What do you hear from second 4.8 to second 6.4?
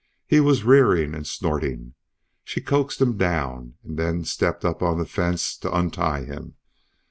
on the fence to untie